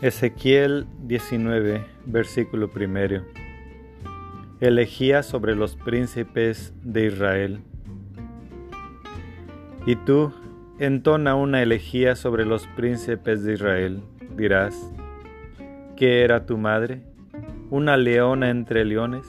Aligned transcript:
Ezequiel 0.00 0.86
19, 1.08 1.84
versículo 2.06 2.70
primero. 2.70 3.24
Elegía 4.60 5.24
sobre 5.24 5.56
los 5.56 5.74
príncipes 5.74 6.72
de 6.84 7.06
Israel. 7.06 7.58
Y 9.86 9.96
tú, 9.96 10.32
entona 10.78 11.34
una 11.34 11.64
elegía 11.64 12.14
sobre 12.14 12.44
los 12.44 12.68
príncipes 12.76 13.42
de 13.42 13.54
Israel. 13.54 14.04
Dirás, 14.36 14.88
¿qué 15.96 16.22
era 16.22 16.46
tu 16.46 16.58
madre? 16.58 17.02
Una 17.68 17.96
leona 17.96 18.50
entre 18.50 18.84
leones. 18.84 19.26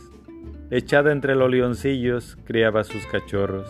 Echada 0.70 1.12
entre 1.12 1.34
los 1.34 1.50
leoncillos, 1.50 2.38
criaba 2.44 2.84
sus 2.84 3.08
cachorros. 3.08 3.68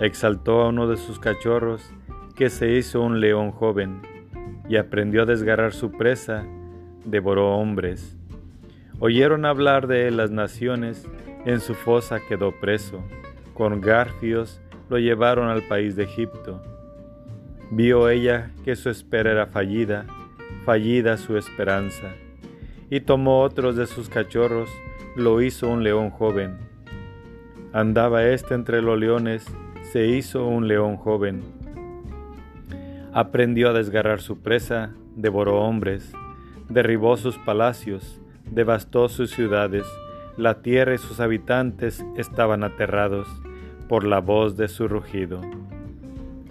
Exaltó 0.00 0.60
a 0.60 0.68
uno 0.68 0.86
de 0.86 0.98
sus 0.98 1.18
cachorros, 1.18 1.90
que 2.36 2.50
se 2.50 2.72
hizo 2.72 3.00
un 3.00 3.20
león 3.20 3.52
joven 3.52 4.13
y 4.68 4.76
aprendió 4.76 5.22
a 5.22 5.26
desgarrar 5.26 5.72
su 5.72 5.90
presa, 5.92 6.44
devoró 7.04 7.56
hombres. 7.56 8.16
Oyeron 8.98 9.44
hablar 9.44 9.86
de 9.86 10.08
él 10.08 10.16
las 10.16 10.30
naciones, 10.30 11.06
en 11.44 11.60
su 11.60 11.74
fosa 11.74 12.20
quedó 12.26 12.52
preso, 12.52 13.02
con 13.52 13.80
garfios 13.80 14.60
lo 14.88 14.98
llevaron 14.98 15.48
al 15.48 15.62
país 15.62 15.96
de 15.96 16.04
Egipto. 16.04 16.62
Vio 17.70 18.08
ella 18.08 18.50
que 18.64 18.76
su 18.76 18.88
espera 18.88 19.32
era 19.32 19.46
fallida, 19.46 20.06
fallida 20.64 21.16
su 21.16 21.36
esperanza, 21.36 22.12
y 22.88 23.00
tomó 23.00 23.42
otros 23.42 23.76
de 23.76 23.86
sus 23.86 24.08
cachorros, 24.08 24.70
lo 25.16 25.42
hizo 25.42 25.68
un 25.68 25.82
león 25.82 26.10
joven. 26.10 26.56
Andaba 27.72 28.24
éste 28.24 28.54
entre 28.54 28.80
los 28.80 28.98
leones, 28.98 29.44
se 29.82 30.06
hizo 30.06 30.46
un 30.46 30.68
león 30.68 30.96
joven 30.96 31.63
Aprendió 33.14 33.70
a 33.70 33.72
desgarrar 33.72 34.20
su 34.20 34.40
presa, 34.40 34.90
devoró 35.14 35.60
hombres, 35.60 36.12
derribó 36.68 37.16
sus 37.16 37.38
palacios, 37.38 38.20
devastó 38.50 39.08
sus 39.08 39.30
ciudades, 39.30 39.86
la 40.36 40.62
tierra 40.62 40.94
y 40.94 40.98
sus 40.98 41.20
habitantes 41.20 42.04
estaban 42.16 42.64
aterrados 42.64 43.28
por 43.88 44.02
la 44.02 44.18
voz 44.18 44.56
de 44.56 44.66
su 44.66 44.88
rugido. 44.88 45.40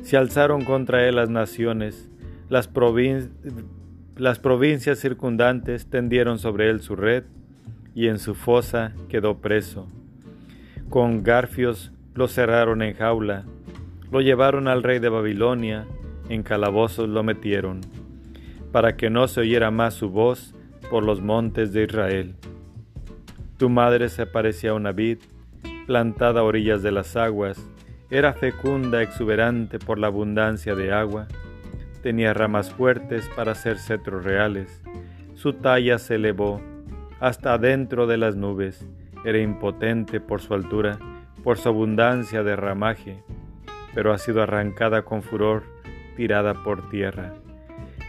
Se 0.04 0.16
alzaron 0.16 0.64
contra 0.64 1.06
él 1.06 1.18
las 1.18 1.30
naciones, 1.30 2.10
las, 2.48 2.68
provincias 2.68 5.00
circundantes 5.00 5.88
tendieron 5.88 6.40
sobre 6.40 6.70
él 6.70 6.80
su 6.80 6.96
red, 6.96 7.26
y 7.94 8.08
en 8.08 8.20
su 8.20 8.36
fosa 8.36 8.94
quedó 9.10 9.40
preso. 9.40 9.86
Con 10.90 11.24
garfios 11.24 11.92
lo 12.16 12.30
cerraron 12.30 12.82
en 12.82 12.96
jaula, 12.96 13.44
lo 14.12 14.22
llevaron 14.22 14.70
al 14.70 14.82
rey 14.82 15.00
de 15.00 15.10
Babilonia, 15.10 15.86
en 16.30 16.44
calabozos 16.44 17.10
lo 17.10 17.24
metieron, 17.24 17.82
para 18.72 18.96
que 18.96 19.10
no 19.10 19.28
se 19.28 19.42
oyera 19.42 19.72
más 19.72 19.94
su 19.94 20.10
voz 20.10 20.56
por 20.90 21.04
los 21.04 21.22
montes 21.22 21.74
de 21.74 21.84
Israel. 21.84 22.36
Tu 23.58 23.70
madre 23.70 24.10
se 24.10 24.26
parecía 24.26 24.72
a 24.72 24.76
una 24.76 24.92
vid, 24.92 25.20
plantada 25.86 26.42
a 26.42 26.44
orillas 26.44 26.82
de 26.82 26.92
las 26.92 27.16
aguas, 27.16 27.60
era 28.10 28.34
fecunda, 28.34 29.02
exuberante 29.02 29.80
por 29.80 29.98
la 29.98 30.08
abundancia 30.08 30.76
de 30.76 30.92
agua, 30.92 31.28
tenía 32.02 32.34
ramas 32.34 32.72
fuertes 32.72 33.30
para 33.36 33.54
hacer 33.54 33.78
cetros 33.78 34.24
reales, 34.24 34.82
su 35.36 35.54
talla 35.54 35.98
se 35.98 36.16
elevó 36.16 36.62
hasta 37.20 37.58
dentro 37.58 38.06
de 38.06 38.18
las 38.18 38.36
nubes, 38.36 38.86
era 39.26 39.40
impotente 39.40 40.20
por 40.20 40.42
su 40.42 40.54
altura, 40.54 41.00
por 41.44 41.58
su 41.58 41.70
abundancia 41.70 42.44
de 42.44 42.56
ramaje, 42.56 43.24
pero 43.94 44.14
ha 44.14 44.18
sido 44.18 44.42
arrancada 44.42 45.04
con 45.04 45.24
furor 45.24 45.64
tirada 46.16 46.54
por 46.64 46.90
tierra. 46.90 47.34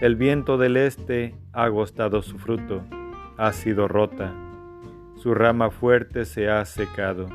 El 0.00 0.16
viento 0.16 0.58
del 0.58 0.76
este 0.76 1.34
ha 1.52 1.64
agostado 1.64 2.22
su 2.22 2.38
fruto, 2.38 2.82
ha 3.36 3.52
sido 3.52 3.88
rota, 3.88 4.34
su 5.16 5.34
rama 5.34 5.70
fuerte 5.70 6.24
se 6.24 6.48
ha 6.50 6.64
secado, 6.64 7.28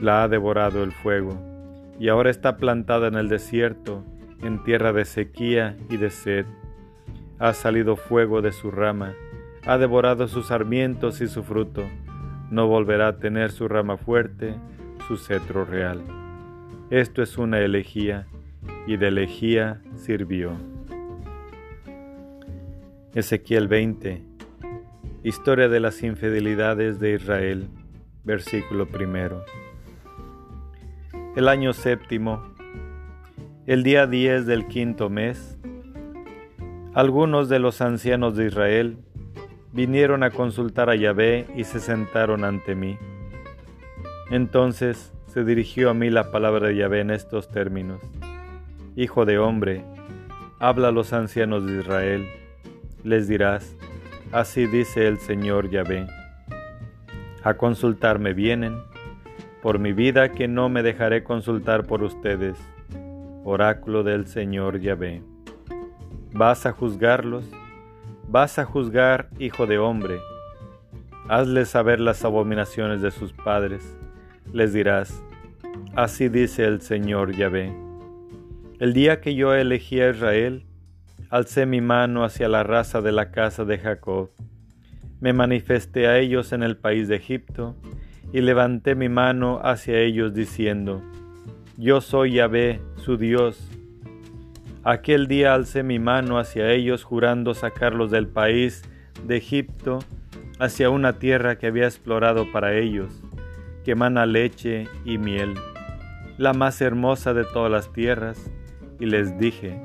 la 0.00 0.22
ha 0.22 0.28
devorado 0.28 0.82
el 0.82 0.92
fuego, 0.92 1.38
y 2.00 2.08
ahora 2.08 2.30
está 2.30 2.56
plantada 2.56 3.08
en 3.08 3.14
el 3.14 3.28
desierto, 3.28 4.04
en 4.42 4.62
tierra 4.64 4.92
de 4.92 5.04
sequía 5.04 5.76
y 5.90 5.96
de 5.96 6.10
sed. 6.10 6.46
Ha 7.38 7.52
salido 7.52 7.96
fuego 7.96 8.42
de 8.42 8.52
su 8.52 8.70
rama, 8.70 9.14
ha 9.66 9.78
devorado 9.78 10.28
sus 10.28 10.46
sarmientos 10.46 11.20
y 11.20 11.28
su 11.28 11.42
fruto, 11.42 11.84
no 12.50 12.66
volverá 12.66 13.08
a 13.08 13.18
tener 13.18 13.52
su 13.52 13.68
rama 13.68 13.96
fuerte, 13.96 14.54
su 15.06 15.16
cetro 15.16 15.64
real. 15.64 16.02
Esto 16.90 17.22
es 17.22 17.36
una 17.36 17.60
elegía 17.60 18.26
y 18.88 18.96
de 18.96 19.10
lejía 19.10 19.82
sirvió. 19.96 20.52
Ezequiel 23.14 23.68
20 23.68 24.22
Historia 25.22 25.68
de 25.68 25.78
las 25.78 26.02
infidelidades 26.02 26.98
de 26.98 27.12
Israel, 27.12 27.68
versículo 28.24 28.88
primero. 28.88 29.44
El 31.36 31.48
año 31.48 31.74
séptimo, 31.74 32.42
el 33.66 33.82
día 33.82 34.06
10 34.06 34.46
del 34.46 34.66
quinto 34.68 35.10
mes, 35.10 35.58
algunos 36.94 37.50
de 37.50 37.58
los 37.58 37.82
ancianos 37.82 38.36
de 38.36 38.46
Israel 38.46 38.96
vinieron 39.70 40.22
a 40.22 40.30
consultar 40.30 40.88
a 40.88 40.96
Yahvé 40.96 41.46
y 41.54 41.64
se 41.64 41.80
sentaron 41.80 42.42
ante 42.42 42.74
mí. 42.74 42.96
Entonces 44.30 45.12
se 45.26 45.44
dirigió 45.44 45.90
a 45.90 45.94
mí 45.94 46.08
la 46.08 46.30
palabra 46.30 46.68
de 46.68 46.76
Yahvé 46.76 47.00
en 47.00 47.10
estos 47.10 47.50
términos. 47.50 48.00
Hijo 48.98 49.24
de 49.24 49.38
hombre, 49.38 49.84
habla 50.58 50.88
a 50.88 50.90
los 50.90 51.12
ancianos 51.12 51.64
de 51.64 51.78
Israel, 51.78 52.26
les 53.04 53.28
dirás, 53.28 53.76
así 54.32 54.66
dice 54.66 55.06
el 55.06 55.20
Señor 55.20 55.70
Yahvé. 55.70 56.08
A 57.44 57.54
consultarme 57.54 58.32
vienen, 58.32 58.76
por 59.62 59.78
mi 59.78 59.92
vida 59.92 60.30
que 60.30 60.48
no 60.48 60.68
me 60.68 60.82
dejaré 60.82 61.22
consultar 61.22 61.86
por 61.86 62.02
ustedes, 62.02 62.58
oráculo 63.44 64.02
del 64.02 64.26
Señor 64.26 64.80
Yahvé. 64.80 65.22
¿Vas 66.32 66.66
a 66.66 66.72
juzgarlos? 66.72 67.48
¿Vas 68.26 68.58
a 68.58 68.64
juzgar, 68.64 69.28
hijo 69.38 69.68
de 69.68 69.78
hombre? 69.78 70.18
Hazles 71.28 71.68
saber 71.68 72.00
las 72.00 72.24
abominaciones 72.24 73.00
de 73.00 73.12
sus 73.12 73.32
padres. 73.32 73.96
Les 74.52 74.72
dirás, 74.72 75.22
así 75.94 76.28
dice 76.28 76.64
el 76.64 76.80
Señor 76.80 77.30
Yahvé 77.30 77.87
el 78.80 78.92
día 78.92 79.20
que 79.20 79.34
yo 79.34 79.54
elegí 79.54 80.00
a 80.00 80.10
Israel, 80.10 80.64
alcé 81.30 81.66
mi 81.66 81.80
mano 81.80 82.24
hacia 82.24 82.48
la 82.48 82.62
raza 82.62 83.00
de 83.00 83.12
la 83.12 83.30
casa 83.30 83.64
de 83.64 83.78
Jacob. 83.78 84.30
Me 85.20 85.32
manifesté 85.32 86.06
a 86.06 86.18
ellos 86.18 86.52
en 86.52 86.62
el 86.62 86.76
país 86.76 87.08
de 87.08 87.16
Egipto, 87.16 87.76
y 88.32 88.40
levanté 88.40 88.94
mi 88.94 89.08
mano 89.08 89.60
hacia 89.62 89.98
ellos 89.98 90.34
diciendo, 90.34 91.02
Yo 91.76 92.00
soy 92.00 92.34
Yahvé, 92.34 92.80
su 92.96 93.16
Dios. 93.16 93.70
Aquel 94.84 95.26
día 95.28 95.54
alcé 95.54 95.82
mi 95.82 95.98
mano 95.98 96.38
hacia 96.38 96.70
ellos 96.70 97.04
jurando 97.04 97.54
sacarlos 97.54 98.10
del 98.10 98.28
país 98.28 98.82
de 99.26 99.36
Egipto 99.36 99.98
hacia 100.58 100.90
una 100.90 101.18
tierra 101.18 101.56
que 101.56 101.66
había 101.66 101.84
explorado 101.84 102.50
para 102.52 102.76
ellos, 102.76 103.22
que 103.84 103.94
mana 103.94 104.26
leche 104.26 104.88
y 105.04 105.18
miel, 105.18 105.54
la 106.36 106.52
más 106.52 106.80
hermosa 106.80 107.32
de 107.32 107.44
todas 107.44 107.70
las 107.70 107.92
tierras, 107.92 108.50
y 109.00 109.06
les 109.06 109.38
dije, 109.38 109.80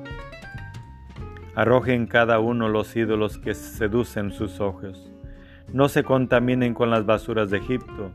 arrojen 1.56 2.07
cada 2.07 2.40
uno 2.40 2.69
los 2.69 2.96
ídolos 2.96 3.38
que 3.38 3.53
seducen 3.53 4.31
sus 4.31 4.59
ojos, 4.59 5.12
no 5.72 5.90
se 5.90 6.03
contaminen 6.03 6.74
con 6.74 6.90
las 6.90 7.06
basuras 7.06 7.50
de 7.50 7.57
Egipto, 7.57 8.12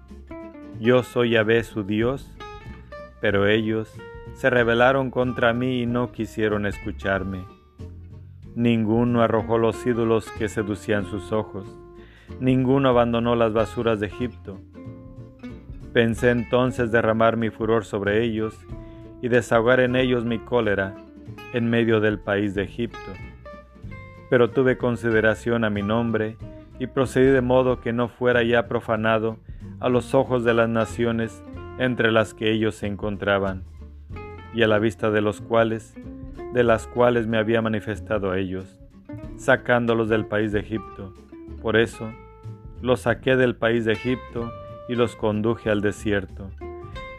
yo 0.81 1.03
soy 1.03 1.31
Yahvé 1.31 1.65
su 1.65 1.83
Dios, 1.83 2.31
pero 3.21 3.47
ellos 3.47 3.93
se 4.35 4.51
rebelaron 4.51 5.11
contra 5.11 5.53
mí 5.53 5.83
y 5.83 5.87
no 5.87 6.13
quisieron 6.13 6.67
escucharme. 6.67 7.45
Ninguno 8.55 9.23
arrojó 9.23 9.59
los 9.59 9.85
ídolos 9.87 10.31
que 10.33 10.49
seducían 10.49 11.05
sus 11.07 11.33
ojos, 11.33 11.67
ninguno 12.39 12.89
abandonó 12.91 13.35
las 13.35 13.53
basuras 13.53 13.99
de 13.99 14.07
Egipto. 14.07 14.61
Pensé 15.93 16.31
entonces 16.31 16.93
derramar 16.93 17.37
mi 17.37 17.51
furor 17.51 17.85
sobre 17.85 18.23
ellos 18.23 18.55
y 19.23 19.29
desahogar 19.29 19.81
en 19.81 19.97
ellos 19.97 20.25
mi 20.25 20.39
cólera 20.39 20.95
en 21.53 21.69
medio 21.69 22.01
del 22.01 22.19
país 22.19 22.55
de 22.55 22.63
Egipto. 22.63 22.99
Pero 24.31 24.51
tuve 24.51 24.79
consideración 24.79 25.65
a 25.65 25.71
mi 25.71 25.83
nombre 25.83 26.37
y 26.79 26.87
procedí 26.87 27.27
de 27.27 27.41
modo 27.41 27.81
que 27.81 27.93
no 27.93 28.09
fuera 28.09 28.43
ya 28.43 28.69
profanado 28.69 29.39
a 29.81 29.89
los 29.89 30.15
ojos 30.15 30.45
de 30.45 30.55
las 30.55 30.69
naciones 30.69 31.43
entre 31.79 32.13
las 32.13 32.35
que 32.35 32.51
ellos 32.51 32.75
se 32.75 32.87
encontraban, 32.87 33.65
y 34.55 34.63
a 34.63 34.69
la 34.69 34.79
vista 34.79 35.11
de 35.11 35.21
los 35.21 35.41
cuales, 35.41 35.95
de 36.53 36.65
las 36.65 36.87
cuales 36.87 37.27
me 37.27 37.39
había 37.39 37.63
manifestado 37.63 38.31
a 38.31 38.39
ellos, 38.39 38.81
sacándolos 39.37 40.09
del 40.09 40.27
país 40.27 40.53
de 40.53 40.61
Egipto. 40.61 41.15
Por 41.63 41.77
eso, 41.77 42.13
los 42.83 43.01
saqué 43.01 43.37
del 43.37 43.57
país 43.57 43.85
de 43.85 43.93
Egipto 43.93 44.53
y 44.89 44.95
los 44.95 45.17
conduje 45.17 45.71
al 45.71 45.81
desierto. 45.81 46.51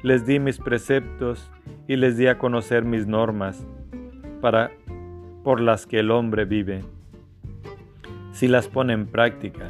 Les 0.04 0.26
di 0.26 0.40
mis 0.40 0.58
preceptos 0.58 1.52
y 1.90 1.96
les 1.96 2.18
di 2.18 2.28
a 2.28 2.38
conocer 2.38 2.86
mis 2.86 3.08
normas 3.08 3.66
para 4.42 4.70
por 5.44 5.60
las 5.60 5.88
que 5.88 6.00
el 6.00 6.12
hombre 6.12 6.46
vive. 6.46 6.84
si 8.32 8.48
las 8.48 8.68
pone 8.68 8.94
en 8.94 9.08
práctica. 9.08 9.70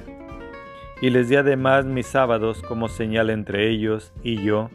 Y 1.02 1.12
les 1.12 1.30
di 1.30 1.38
además 1.38 1.86
mis 1.86 2.08
sábados 2.08 2.62
como 2.62 2.90
señal 2.90 3.30
entre 3.30 3.70
ellos 3.70 4.14
y 4.22 4.44
yo, 4.44 4.70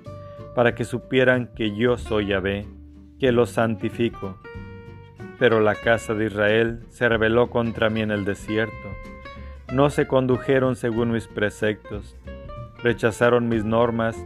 para 0.54 0.74
que 0.74 0.86
supieran 0.86 1.50
que 1.54 1.76
yo 1.76 1.98
soy 1.98 2.28
Yahvé, 2.28 2.66
que 3.20 3.30
los 3.30 3.50
santifico. 3.50 4.38
Pero 5.38 5.60
la 5.60 5.74
casa 5.74 6.14
de 6.14 6.24
Israel 6.24 6.80
se 6.88 7.10
rebeló 7.10 7.50
contra 7.50 7.90
mí 7.90 8.00
en 8.00 8.10
el 8.10 8.24
desierto. 8.24 8.88
No 9.70 9.90
se 9.90 10.06
condujeron 10.06 10.76
según 10.76 11.12
mis 11.12 11.28
preceptos, 11.28 12.16
rechazaron 12.82 13.50
mis 13.50 13.66
normas 13.66 14.16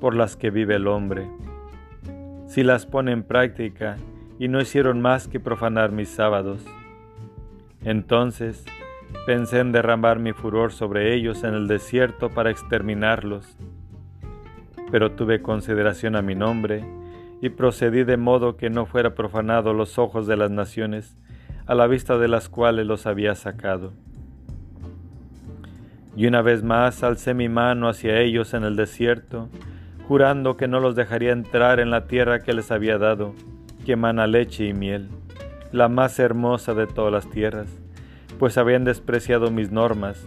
por 0.00 0.16
las 0.16 0.34
que 0.34 0.50
vive 0.50 0.74
el 0.74 0.88
hombre. 0.88 1.28
Si 2.54 2.62
las 2.62 2.86
pone 2.86 3.10
en 3.10 3.24
práctica 3.24 3.96
y 4.38 4.46
no 4.46 4.60
hicieron 4.60 5.00
más 5.00 5.26
que 5.26 5.40
profanar 5.40 5.90
mis 5.90 6.08
sábados. 6.08 6.64
Entonces 7.82 8.64
pensé 9.26 9.58
en 9.58 9.72
derramar 9.72 10.20
mi 10.20 10.32
furor 10.32 10.70
sobre 10.70 11.16
ellos 11.16 11.42
en 11.42 11.54
el 11.54 11.66
desierto 11.66 12.30
para 12.30 12.52
exterminarlos. 12.52 13.56
Pero 14.92 15.10
tuve 15.10 15.42
consideración 15.42 16.14
a 16.14 16.22
mi 16.22 16.36
nombre 16.36 16.84
y 17.40 17.48
procedí 17.48 18.04
de 18.04 18.18
modo 18.18 18.56
que 18.56 18.70
no 18.70 18.86
fuera 18.86 19.16
profanado 19.16 19.72
los 19.74 19.98
ojos 19.98 20.28
de 20.28 20.36
las 20.36 20.52
naciones, 20.52 21.16
a 21.66 21.74
la 21.74 21.88
vista 21.88 22.18
de 22.18 22.28
las 22.28 22.48
cuales 22.48 22.86
los 22.86 23.08
había 23.08 23.34
sacado. 23.34 23.92
Y 26.14 26.28
una 26.28 26.40
vez 26.40 26.62
más 26.62 27.02
alcé 27.02 27.34
mi 27.34 27.48
mano 27.48 27.88
hacia 27.88 28.20
ellos 28.20 28.54
en 28.54 28.62
el 28.62 28.76
desierto, 28.76 29.48
jurando 30.06 30.56
que 30.56 30.68
no 30.68 30.80
los 30.80 30.94
dejaría 30.94 31.32
entrar 31.32 31.80
en 31.80 31.90
la 31.90 32.06
tierra 32.06 32.40
que 32.40 32.52
les 32.52 32.70
había 32.70 32.98
dado, 32.98 33.34
que 33.84 33.92
emana 33.92 34.26
leche 34.26 34.66
y 34.66 34.74
miel, 34.74 35.08
la 35.72 35.88
más 35.88 36.18
hermosa 36.18 36.74
de 36.74 36.86
todas 36.86 37.12
las 37.12 37.28
tierras, 37.30 37.68
pues 38.38 38.58
habían 38.58 38.84
despreciado 38.84 39.50
mis 39.50 39.70
normas, 39.70 40.26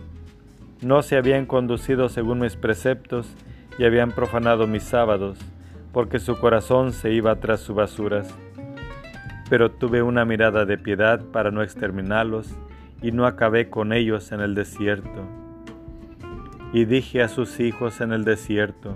no 0.81 1.01
se 1.01 1.17
habían 1.17 1.47
conducido 1.47 2.07
según 2.07 2.39
mis 2.39 2.55
preceptos 2.55 3.27
y 3.79 3.85
habían 3.85 4.11
profanado 4.11 4.67
mis 4.67 4.83
sábados, 4.83 5.39
porque 5.91 6.19
su 6.19 6.37
corazón 6.39 6.93
se 6.93 7.11
iba 7.11 7.35
tras 7.37 7.61
sus 7.61 7.75
basuras. 7.75 8.33
Pero 9.49 9.71
tuve 9.71 10.03
una 10.03 10.25
mirada 10.25 10.65
de 10.65 10.77
piedad 10.77 11.21
para 11.31 11.49
no 11.49 11.63
exterminarlos, 11.63 12.53
y 13.01 13.11
no 13.11 13.25
acabé 13.25 13.69
con 13.69 13.93
ellos 13.93 14.31
en 14.31 14.41
el 14.41 14.53
desierto. 14.53 15.27
Y 16.73 16.85
dije 16.85 17.21
a 17.21 17.27
sus 17.27 17.59
hijos 17.59 18.01
en 18.01 18.11
el 18.11 18.23
desierto, 18.23 18.95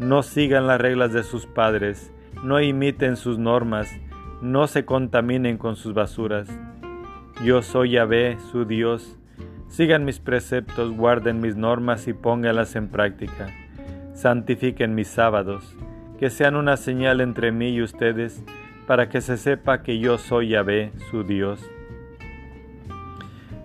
no 0.00 0.22
sigan 0.22 0.66
las 0.66 0.80
reglas 0.80 1.12
de 1.12 1.22
sus 1.22 1.44
padres, 1.44 2.10
no 2.42 2.58
imiten 2.58 3.16
sus 3.16 3.38
normas, 3.38 3.86
no 4.40 4.66
se 4.66 4.86
contaminen 4.86 5.58
con 5.58 5.76
sus 5.76 5.92
basuras. 5.92 6.48
Yo 7.44 7.60
soy 7.60 7.90
Yahvé, 7.90 8.38
su 8.50 8.64
Dios. 8.64 9.18
Sigan 9.68 10.06
mis 10.06 10.18
preceptos, 10.18 10.90
guarden 10.96 11.42
mis 11.42 11.54
normas 11.54 12.08
y 12.08 12.14
pónganlas 12.14 12.76
en 12.76 12.88
práctica. 12.88 13.48
Santifiquen 14.14 14.94
mis 14.94 15.08
sábados, 15.08 15.76
que 16.18 16.30
sean 16.30 16.56
una 16.56 16.78
señal 16.78 17.20
entre 17.20 17.52
mí 17.52 17.68
y 17.68 17.82
ustedes, 17.82 18.42
para 18.86 19.10
que 19.10 19.20
se 19.20 19.36
sepa 19.36 19.82
que 19.82 19.98
yo 19.98 20.16
soy 20.16 20.48
Yahvé, 20.48 20.92
su 21.10 21.24
Dios. 21.24 21.60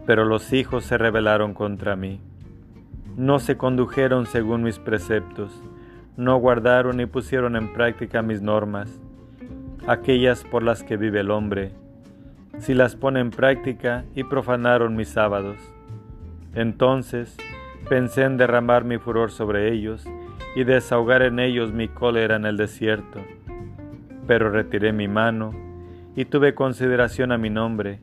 Pero 0.05 0.25
los 0.25 0.51
hijos 0.51 0.83
se 0.83 0.97
rebelaron 0.97 1.53
contra 1.53 1.95
mí. 1.95 2.19
No 3.15 3.39
se 3.39 3.55
condujeron 3.55 4.25
según 4.25 4.63
mis 4.63 4.79
preceptos 4.79 5.61
no 6.17 6.37
guardaron 6.37 6.97
ni 6.97 7.05
pusieron 7.05 7.55
en 7.55 7.73
práctica 7.73 8.21
mis 8.21 8.41
normas, 8.41 8.89
aquellas 9.87 10.43
por 10.43 10.63
las 10.63 10.83
que 10.83 10.97
vive 10.97 11.19
el 11.19 11.31
hombre, 11.31 11.71
si 12.59 12.73
las 12.73 12.95
pone 12.95 13.19
en 13.19 13.31
práctica 13.31 14.05
y 14.15 14.23
profanaron 14.23 14.95
mis 14.95 15.09
sábados. 15.09 15.57
Entonces 16.53 17.35
pensé 17.89 18.23
en 18.23 18.37
derramar 18.37 18.85
mi 18.85 18.97
furor 18.97 19.31
sobre 19.31 19.71
ellos 19.71 20.05
y 20.55 20.63
desahogar 20.63 21.21
en 21.21 21.39
ellos 21.39 21.73
mi 21.73 21.87
cólera 21.87 22.37
en 22.37 22.45
el 22.45 22.57
desierto. 22.57 23.19
Pero 24.25 24.49
retiré 24.49 24.93
mi 24.93 25.07
mano 25.07 25.53
y 26.15 26.25
tuve 26.25 26.55
consideración 26.55 27.33
a 27.33 27.37
mi 27.37 27.49
nombre, 27.49 27.99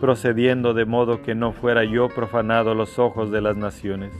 procediendo 0.00 0.74
de 0.74 0.84
modo 0.84 1.22
que 1.22 1.36
no 1.36 1.52
fuera 1.52 1.84
yo 1.84 2.08
profanado 2.08 2.74
los 2.74 2.98
ojos 2.98 3.30
de 3.30 3.40
las 3.40 3.56
naciones, 3.56 4.12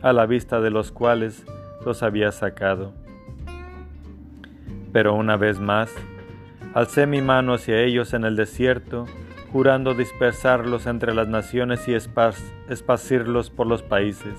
a 0.00 0.14
la 0.14 0.24
vista 0.24 0.60
de 0.60 0.70
los 0.70 0.90
cuales 0.90 1.44
había 2.02 2.32
sacado. 2.32 2.92
Pero 4.92 5.14
una 5.14 5.36
vez 5.36 5.60
más, 5.60 5.94
alcé 6.74 7.06
mi 7.06 7.20
mano 7.20 7.54
hacia 7.54 7.80
ellos 7.80 8.14
en 8.14 8.24
el 8.24 8.36
desierto, 8.36 9.06
jurando 9.52 9.94
dispersarlos 9.94 10.86
entre 10.86 11.14
las 11.14 11.28
naciones 11.28 11.88
y 11.88 11.94
esparcirlos 11.94 13.50
por 13.50 13.66
los 13.66 13.82
países, 13.82 14.34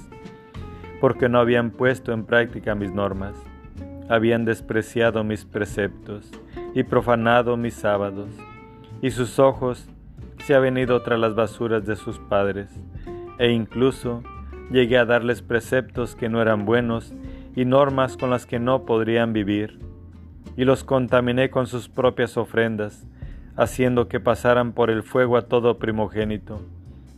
porque 1.01 1.30
no 1.30 1.40
habían 1.40 1.72
puesto 1.72 2.13
en 2.13 2.25
práctica 2.25 2.75
mis 2.75 2.92
normas, 2.92 3.34
habían 4.07 4.46
despreciado 4.46 5.24
mis 5.24 5.46
preceptos 5.46 6.31
y 6.74 6.84
profanado 6.84 7.57
mis 7.57 7.74
sábados, 7.74 8.30
y 9.01 9.12
sus 9.12 9.40
ojos 9.40 9.88
se 10.44 10.56
han 10.56 10.62
venido 10.62 11.01
tras 11.01 11.19
las 11.19 11.36
basuras 11.36 11.86
de 11.86 11.96
sus 11.96 12.19
padres, 12.19 12.69
e 13.38 13.51
incluso 13.51 14.24
llegué 14.72 14.98
a 14.98 15.06
darles 15.06 15.42
preceptos 15.42 16.16
que 16.16 16.30
no 16.30 16.42
eran 16.42 16.66
buenos 16.66 17.13
y 17.56 17.66
normas 17.66 18.18
con 18.18 18.30
las 18.30 18.46
que 18.46 18.60
no 18.60 18.86
podrían 18.86 19.34
vivir, 19.34 19.80
y 20.56 20.66
los 20.66 20.84
contaminé 20.84 21.50
con 21.50 21.68
sus 21.68 21.90
propias 21.90 22.38
ofrendas, 22.38 23.06
haciendo 23.56 24.07
que 24.07 24.19
pasaran 24.19 24.74
por 24.74 24.90
el 24.90 25.04
fuego 25.04 25.38
a 25.38 25.44
todo 25.44 25.78
primogénito, 25.78 26.62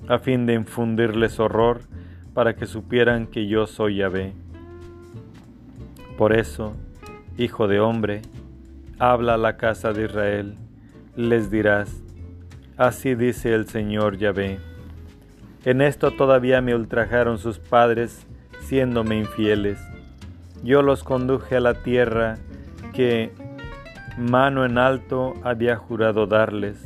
a 0.07 0.19
fin 0.19 0.45
de 0.45 0.54
infundirles 0.54 1.39
horror 1.39 1.81
para 2.33 2.56
que 2.56 2.66
supieran 2.66 3.28
que 3.28 3.48
yo 3.48 3.68
soy 3.68 3.98
Yahvé. 3.98 4.33
Por 6.18 6.33
eso, 6.33 6.74
hijo 7.38 7.68
de 7.68 7.80
hombre, 7.80 8.22
habla 9.00 9.36
a 9.36 9.38
la 9.38 9.57
casa 9.57 9.94
de 9.94 10.06
Israel, 10.06 10.56
les 11.16 11.51
dirás, 11.51 12.01
así 12.78 13.16
dice 13.16 13.54
el 13.54 13.68
Señor 13.68 14.18
Yahvé. 14.18 14.60
En 15.66 15.81
esto 15.81 16.12
todavía 16.12 16.62
me 16.62 16.74
ultrajaron 16.74 17.38
sus 17.38 17.60
padres, 17.60 18.25
siéndome 18.62 19.18
infieles 19.18 19.80
yo 20.63 20.81
los 20.81 21.04
conduje 21.04 21.58
a 21.58 21.60
la 21.60 21.84
tierra 21.84 22.38
que 22.94 23.31
mano 24.18 24.66
en 24.66 24.78
alto 24.78 25.33
había 25.44 25.76
jurado 25.76 26.28
darles. 26.28 26.85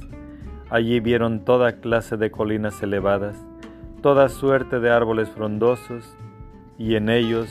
Allí 0.69 0.99
vieron 0.99 1.45
toda 1.45 1.79
clase 1.79 2.17
de 2.17 2.31
colinas 2.31 2.81
elevadas, 2.81 3.37
toda 4.01 4.29
suerte 4.29 4.79
de 4.79 4.89
árboles 4.89 5.29
frondosos, 5.29 6.15
y 6.77 6.95
en 6.95 7.09
ellos 7.09 7.49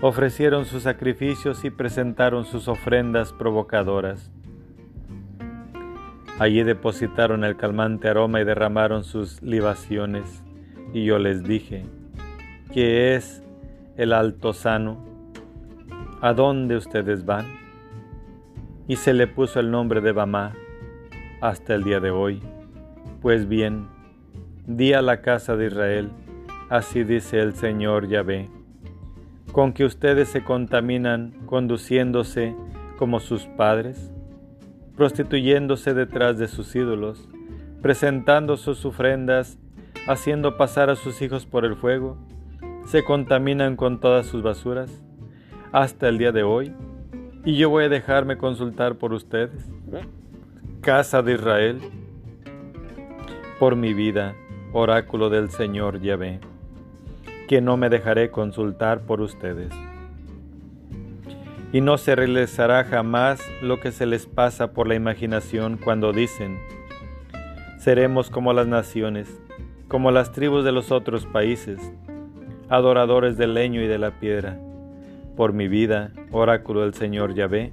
ofrecieron 0.00 0.64
sus 0.64 0.82
sacrificios 0.82 1.64
y 1.64 1.70
presentaron 1.70 2.44
sus 2.44 2.68
ofrendas 2.68 3.32
provocadoras. 3.32 4.30
Allí 6.38 6.64
depositaron 6.64 7.44
el 7.44 7.56
calmante 7.56 8.08
aroma 8.08 8.40
y 8.40 8.44
derramaron 8.44 9.04
sus 9.04 9.40
libaciones. 9.42 10.42
Y 10.92 11.04
yo 11.04 11.18
les 11.18 11.44
dije, 11.44 11.84
¿qué 12.72 13.14
es 13.14 13.43
el 13.96 14.12
altozano, 14.12 14.98
¿a 16.20 16.32
dónde 16.32 16.76
ustedes 16.76 17.24
van? 17.24 17.46
Y 18.88 18.96
se 18.96 19.14
le 19.14 19.26
puso 19.26 19.60
el 19.60 19.70
nombre 19.70 20.00
de 20.00 20.12
Bamá 20.12 20.52
hasta 21.40 21.74
el 21.74 21.84
día 21.84 22.00
de 22.00 22.10
hoy. 22.10 22.42
Pues 23.22 23.48
bien, 23.48 23.86
di 24.66 24.92
a 24.92 25.02
la 25.02 25.20
casa 25.20 25.56
de 25.56 25.66
Israel, 25.66 26.10
así 26.70 27.04
dice 27.04 27.38
el 27.38 27.54
Señor 27.54 28.08
Yahvé, 28.08 28.50
con 29.52 29.72
que 29.72 29.84
ustedes 29.84 30.28
se 30.28 30.42
contaminan 30.42 31.32
conduciéndose 31.46 32.56
como 32.98 33.20
sus 33.20 33.46
padres, 33.46 34.12
prostituyéndose 34.96 35.94
detrás 35.94 36.38
de 36.38 36.48
sus 36.48 36.74
ídolos, 36.74 37.28
presentando 37.80 38.56
sus 38.56 38.84
ofrendas, 38.84 39.58
haciendo 40.08 40.56
pasar 40.56 40.90
a 40.90 40.96
sus 40.96 41.22
hijos 41.22 41.46
por 41.46 41.64
el 41.64 41.76
fuego, 41.76 42.18
se 42.84 43.02
contaminan 43.04 43.76
con 43.76 44.00
todas 44.00 44.26
sus 44.26 44.42
basuras 44.42 45.02
hasta 45.72 46.08
el 46.08 46.18
día 46.18 46.32
de 46.32 46.42
hoy, 46.42 46.72
y 47.44 47.56
yo 47.56 47.68
voy 47.68 47.84
a 47.84 47.88
dejarme 47.88 48.38
consultar 48.38 48.96
por 48.96 49.12
ustedes, 49.12 49.68
casa 50.80 51.22
de 51.22 51.34
Israel, 51.34 51.80
por 53.58 53.76
mi 53.76 53.92
vida, 53.92 54.34
oráculo 54.72 55.30
del 55.30 55.50
Señor 55.50 56.00
Yahvé, 56.00 56.40
que 57.48 57.60
no 57.60 57.76
me 57.76 57.88
dejaré 57.88 58.30
consultar 58.30 59.00
por 59.00 59.20
ustedes. 59.20 59.72
Y 61.72 61.80
no 61.80 61.98
se 61.98 62.14
realizará 62.14 62.84
jamás 62.84 63.40
lo 63.60 63.80
que 63.80 63.90
se 63.90 64.06
les 64.06 64.26
pasa 64.26 64.72
por 64.72 64.86
la 64.86 64.94
imaginación 64.94 65.76
cuando 65.76 66.12
dicen, 66.12 66.58
seremos 67.78 68.30
como 68.30 68.52
las 68.52 68.66
naciones, 68.66 69.40
como 69.88 70.10
las 70.10 70.32
tribus 70.32 70.64
de 70.64 70.72
los 70.72 70.92
otros 70.92 71.26
países, 71.26 71.80
adoradores 72.68 73.36
del 73.36 73.54
leño 73.54 73.82
y 73.82 73.86
de 73.86 73.98
la 73.98 74.18
piedra. 74.18 74.58
Por 75.36 75.52
mi 75.52 75.68
vida, 75.68 76.12
oráculo 76.30 76.82
del 76.82 76.94
Señor 76.94 77.34
Yahvé, 77.34 77.72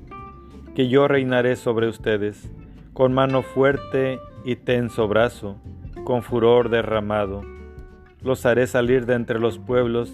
que 0.75 0.88
yo 0.88 1.07
reinaré 1.07 1.55
sobre 1.55 1.88
ustedes, 1.88 2.50
con 2.93 3.13
mano 3.13 3.41
fuerte 3.41 4.19
y 4.43 4.55
tenso 4.55 5.07
brazo, 5.07 5.57
con 6.03 6.24
furor 6.24 6.69
derramado. 6.69 7.43
Los 8.21 8.45
haré 8.45 8.67
salir 8.67 9.05
de 9.05 9.15
entre 9.15 9.39
los 9.39 9.60
pueblos 9.60 10.13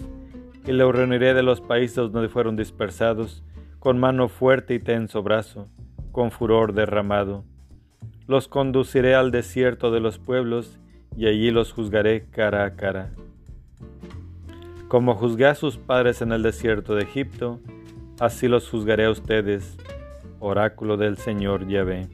y 0.66 0.72
los 0.72 0.94
reuniré 0.94 1.34
de 1.34 1.42
los 1.42 1.60
países 1.60 2.12
donde 2.12 2.28
fueron 2.28 2.56
dispersados, 2.56 3.42
con 3.78 3.98
mano 3.98 4.28
fuerte 4.28 4.74
y 4.74 4.78
tenso 4.78 5.22
brazo, 5.22 5.68
con 6.12 6.30
furor 6.30 6.72
derramado. 6.72 7.44
Los 8.26 8.48
conduciré 8.48 9.14
al 9.14 9.30
desierto 9.30 9.90
de 9.90 10.00
los 10.00 10.18
pueblos 10.18 10.78
y 11.16 11.26
allí 11.26 11.50
los 11.50 11.72
juzgaré 11.72 12.26
cara 12.30 12.64
a 12.64 12.76
cara. 12.76 13.10
Como 14.88 15.14
juzgué 15.14 15.44
a 15.44 15.54
sus 15.54 15.76
padres 15.76 16.22
en 16.22 16.32
el 16.32 16.42
desierto 16.42 16.94
de 16.94 17.02
Egipto, 17.02 17.60
así 18.18 18.48
los 18.48 18.70
juzgaré 18.70 19.04
a 19.04 19.10
ustedes, 19.10 19.76
oráculo 20.40 20.96
del 20.96 21.18
Señor 21.18 21.68
Yahvé. 21.68 22.08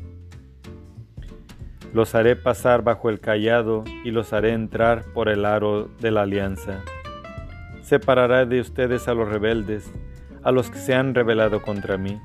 Los 1.93 2.17
haré 2.17 2.35
pasar 2.35 2.83
bajo 2.83 3.11
el 3.11 3.21
callado 3.21 3.85
y 4.05 4.11
los 4.11 4.33
haré 4.33 4.55
entrar 4.55 5.05
por 5.15 5.29
el 5.29 5.45
aro 5.45 5.89
de 6.01 6.11
la 6.11 6.23
alianza. 6.23 6.83
Separaré 7.83 8.45
de 8.47 8.61
ustedes 8.61 9.07
a 9.07 9.15
los 9.15 9.29
rebeldes, 9.29 9.93
a 10.43 10.51
los 10.51 10.69
que 10.69 10.79
se 10.79 10.95
han 10.95 11.15
rebelado 11.15 11.63
contra 11.63 11.97
mí. 11.97 12.21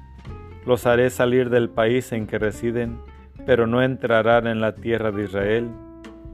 Los 0.66 0.88
haré 0.88 1.12
salir 1.12 1.52
del 1.52 1.70
país 1.70 2.12
en 2.12 2.26
que 2.26 2.40
residen, 2.40 2.98
pero 3.46 3.68
no 3.68 3.84
entrarán 3.84 4.48
en 4.48 4.62
la 4.62 4.74
tierra 4.74 5.12
de 5.12 5.26
Israel, 5.26 5.70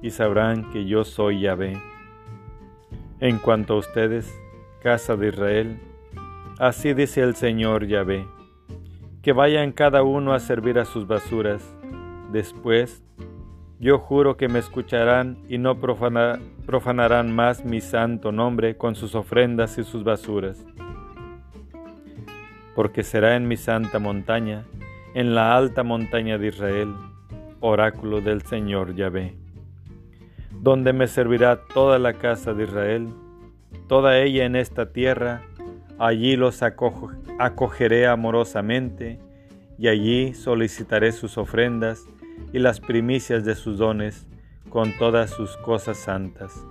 y 0.01 0.12
sabrán 0.12 0.72
que 0.72 0.86
yo 0.86 1.03
soy 1.03 1.41
Yahvé. 1.41 1.94
En 3.22 3.39
cuanto 3.39 3.75
a 3.75 3.77
ustedes, 3.77 4.29
casa 4.84 5.15
de 5.15 5.29
Israel, 5.29 5.79
así 6.60 6.93
dice 6.93 7.22
el 7.22 7.34
Señor 7.36 7.88
Yahvé, 7.88 8.27
que 9.22 9.31
vayan 9.31 9.72
cada 9.72 10.03
uno 10.03 10.34
a 10.34 10.39
servir 10.41 10.77
a 10.79 10.84
sus 10.84 11.07
basuras. 11.07 11.63
Después, 12.34 13.05
yo 13.79 14.00
juro 14.00 14.36
que 14.36 14.50
me 14.50 14.60
escucharán 14.60 15.38
y 15.48 15.57
no 15.57 15.79
profanarán 15.79 17.34
más 17.34 17.63
mi 17.63 17.79
santo 17.79 18.34
nombre 18.34 18.75
con 18.75 18.95
sus 18.95 19.15
ofrendas 19.15 19.77
y 19.77 19.86
sus 19.86 20.03
basuras. 20.03 20.65
Porque 22.75 23.03
será 23.03 23.38
en 23.38 23.48
mi 23.48 23.55
santa 23.55 23.98
montaña, 23.98 24.65
en 25.13 25.36
la 25.36 25.55
alta 25.55 25.84
montaña 25.84 26.38
de 26.38 26.48
Israel, 26.48 26.93
oráculo 27.62 28.19
del 28.19 28.41
Señor 28.41 28.93
Yahvé 28.93 29.44
donde 30.65 30.93
me 30.93 31.05
servirá 31.05 31.57
toda 31.57 32.00
la 32.00 32.13
casa 32.13 32.55
de 32.55 32.63
Israel, 32.63 33.10
toda 33.88 34.17
ella 34.17 34.45
en 34.45 34.55
esta 34.55 34.91
tierra, 34.91 35.43
allí 36.00 36.36
los 36.36 36.63
acogeré 36.63 38.07
amorosamente, 38.07 39.19
y 39.77 39.89
allí 39.89 40.34
solicitaré 40.34 41.12
sus 41.12 41.38
ofrendas 41.38 42.07
y 42.51 42.57
las 42.57 42.79
primicias 42.79 43.45
de 43.45 43.53
sus 43.53 43.77
dones 43.77 44.25
con 44.72 44.98
todas 44.98 45.29
sus 45.29 45.55
cosas 45.57 45.98
santas. 45.98 46.65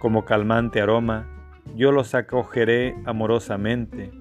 Como 0.00 0.24
calmante 0.24 0.80
aroma, 0.80 1.28
yo 1.74 1.92
los 1.92 2.14
acogeré 2.14 2.96
amorosamente, 3.04 4.12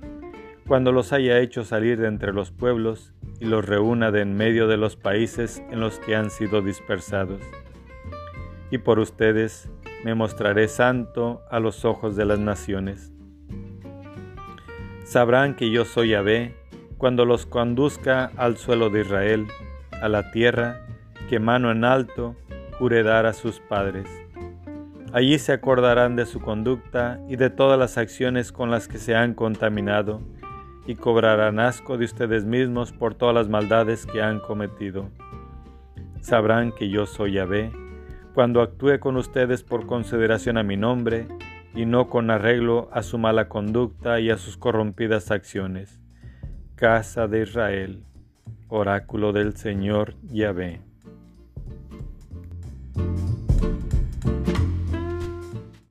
cuando 0.68 0.92
los 0.92 1.14
haya 1.14 1.40
hecho 1.40 1.64
salir 1.64 2.02
de 2.02 2.10
entre 2.10 2.34
los 2.34 2.52
pueblos 2.52 3.14
y 3.40 3.46
los 3.46 3.66
reúna 3.66 4.12
de 4.12 4.24
en 4.24 4.36
medio 4.36 4.68
de 4.68 4.76
los 4.76 4.98
países 4.98 5.64
en 5.72 5.80
los 5.80 6.00
que 6.00 6.18
han 6.18 6.30
sido 6.30 6.62
dispersados 6.62 7.40
y 8.76 8.78
por 8.78 9.00
ustedes 9.00 9.72
me 10.04 10.16
mostraré 10.16 10.68
santo 10.68 11.42
a 11.50 11.62
los 11.62 11.86
ojos 11.86 12.18
de 12.18 12.26
las 12.26 12.40
naciones. 12.40 13.14
Sabrán 15.06 15.56
que 15.56 15.72
yo 15.72 15.86
soy 15.86 16.10
Yahvé 16.10 16.54
cuando 16.98 17.24
los 17.24 17.46
conduzca 17.46 18.32
al 18.36 18.58
suelo 18.58 18.90
de 18.90 19.02
Israel, 19.02 19.48
a 20.02 20.10
la 20.10 20.30
tierra 20.32 20.82
que 21.30 21.40
mano 21.40 21.72
en 21.72 21.86
alto 21.86 22.36
juré 22.78 23.04
dar 23.04 23.26
a 23.26 23.32
sus 23.32 23.62
padres. 23.62 24.10
Allí 25.14 25.40
se 25.40 25.54
acordarán 25.54 26.18
de 26.18 26.26
su 26.26 26.42
conducta 26.42 27.22
y 27.30 27.38
de 27.38 27.50
todas 27.50 27.80
las 27.80 27.98
acciones 27.98 28.52
con 28.52 28.72
las 28.72 28.90
que 28.90 28.98
se 28.98 29.16
han 29.16 29.36
contaminado, 29.36 30.22
y 30.86 30.96
cobrarán 30.96 31.60
asco 31.60 31.98
de 31.98 32.04
ustedes 32.04 32.44
mismos 32.44 32.92
por 32.92 33.16
todas 33.16 33.34
las 33.34 33.48
maldades 33.48 34.06
que 34.06 34.22
han 34.22 34.42
cometido. 34.42 35.10
Sabrán 36.20 36.74
que 36.74 36.90
yo 36.90 37.06
soy 37.06 37.34
Yahvé, 37.34 37.72
cuando 38.36 38.62
actúe 38.62 39.00
con 39.00 39.16
ustedes 39.16 39.64
por 39.64 39.88
consideración 39.88 40.58
a 40.58 40.64
mi 40.64 40.76
nombre 40.76 41.26
y 41.74 41.86
no 41.86 42.10
con 42.10 42.30
arreglo 42.30 42.90
a 42.92 43.02
su 43.02 43.18
mala 43.18 43.48
conducta 43.48 44.20
y 44.20 44.30
a 44.30 44.38
sus 44.38 44.58
corrompidas 44.58 45.32
acciones. 45.32 46.02
Casa 46.76 47.30
de 47.30 47.44
Israel, 47.44 48.04
oráculo 48.68 49.32
del 49.32 49.56
Señor 49.56 50.16
Yahvé. 50.24 50.82